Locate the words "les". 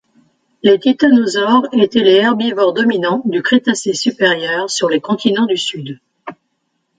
0.63-0.79, 2.03-2.15, 4.89-4.99